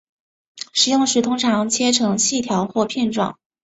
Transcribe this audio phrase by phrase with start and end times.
[0.73, 3.37] 食用时通常切成细条或片状。